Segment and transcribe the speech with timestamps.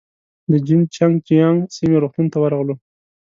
[0.51, 2.75] د جين چنګ جيانګ سیمې روغتون ته ورغلو.